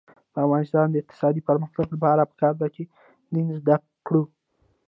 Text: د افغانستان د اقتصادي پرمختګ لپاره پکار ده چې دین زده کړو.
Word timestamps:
د 0.33 0.35
افغانستان 0.45 0.87
د 0.89 0.95
اقتصادي 1.01 1.41
پرمختګ 1.49 1.85
لپاره 1.95 2.29
پکار 2.31 2.53
ده 2.61 2.67
چې 2.75 2.83
دین 3.33 3.47
زده 3.59 3.75
کړو. 4.07 4.23